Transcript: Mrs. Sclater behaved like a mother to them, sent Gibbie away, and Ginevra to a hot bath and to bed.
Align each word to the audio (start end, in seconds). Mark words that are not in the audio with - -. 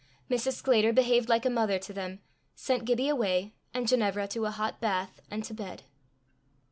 Mrs. 0.31 0.53
Sclater 0.53 0.91
behaved 0.91 1.29
like 1.29 1.45
a 1.45 1.49
mother 1.51 1.77
to 1.77 1.93
them, 1.93 2.21
sent 2.55 2.85
Gibbie 2.85 3.07
away, 3.07 3.53
and 3.71 3.87
Ginevra 3.87 4.27
to 4.29 4.45
a 4.45 4.49
hot 4.49 4.81
bath 4.81 5.19
and 5.29 5.43
to 5.43 5.53
bed. 5.53 5.83